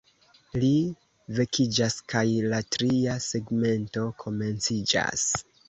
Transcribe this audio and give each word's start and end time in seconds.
Li 0.61 0.69
vekiĝas 1.39 1.99
kaj 2.15 2.25
la 2.55 2.63
tria 2.77 3.19
segmento 3.29 4.09
komenciĝas. 4.25 5.31